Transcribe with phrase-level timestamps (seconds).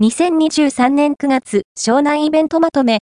[0.00, 2.96] 2023年9月、湘南イベントまとめ、